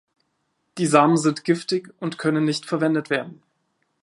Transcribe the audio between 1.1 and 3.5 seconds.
sind giftig und können nicht verwendet werden.